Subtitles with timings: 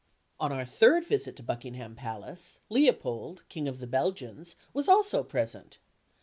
[0.39, 5.77] On our third visit to Buckingham Palace, Leopold, King of the Belgians, was also present.